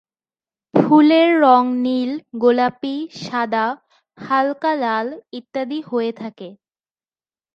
ফুলের 0.73 1.29
রং 1.43 1.63
নীল, 1.85 2.11
গোলাপি, 2.41 2.95
সাদা, 3.21 3.65
হালকা 4.17 4.71
লাল 4.75 5.07
ইত্যাদি 5.39 5.79
হয়ে 5.89 6.11
থাকে। 6.21 6.49